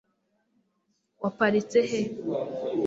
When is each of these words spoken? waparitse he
waparitse 1.23 1.79
he 1.89 2.01